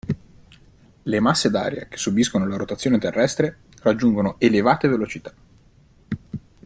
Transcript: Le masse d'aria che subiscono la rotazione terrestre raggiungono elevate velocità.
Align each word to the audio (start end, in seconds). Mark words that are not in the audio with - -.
Le 1.03 1.19
masse 1.19 1.51
d'aria 1.51 1.85
che 1.85 1.95
subiscono 1.95 2.47
la 2.47 2.55
rotazione 2.57 2.97
terrestre 2.97 3.57
raggiungono 3.83 4.37
elevate 4.39 4.87
velocità. 4.87 5.31